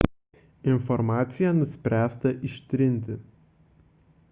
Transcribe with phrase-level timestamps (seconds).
[0.73, 3.13] informaciją nuspręsta ištirti